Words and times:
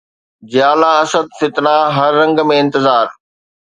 جيالا 0.51 0.89
اسد 1.03 1.27
فتنه 1.41 1.75
هر 1.97 2.11
رنگ 2.21 2.37
۾ 2.53 2.55
انتظار 2.63 3.07